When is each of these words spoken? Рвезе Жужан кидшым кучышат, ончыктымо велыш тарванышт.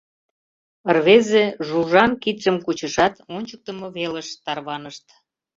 Рвезе 0.95 1.43
Жужан 1.67 2.11
кидшым 2.23 2.57
кучышат, 2.65 3.13
ончыктымо 3.35 3.87
велыш 3.97 4.27
тарванышт. 4.45 5.05